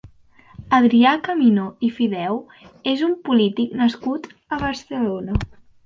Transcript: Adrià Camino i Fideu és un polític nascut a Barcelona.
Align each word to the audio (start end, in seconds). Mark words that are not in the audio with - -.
Adrià 0.77 1.11
Camino 1.27 1.67
i 1.89 1.91
Fideu 1.99 2.41
és 2.95 3.07
un 3.11 3.17
polític 3.31 3.79
nascut 3.87 4.31
a 4.59 4.65
Barcelona. 4.67 5.43